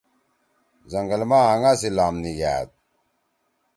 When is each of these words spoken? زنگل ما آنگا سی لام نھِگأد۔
زنگل 0.91 1.21
ما 1.29 1.39
آنگا 1.51 1.71
سی 1.79 1.89
لام 1.97 2.15
نھِگأد۔ 2.23 2.69